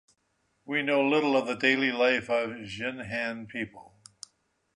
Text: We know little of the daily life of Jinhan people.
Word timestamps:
We 0.65 0.81
know 0.81 1.07
little 1.07 1.37
of 1.37 1.45
the 1.45 1.53
daily 1.53 1.91
life 1.91 2.27
of 2.27 2.53
Jinhan 2.65 3.47
people. 3.47 3.93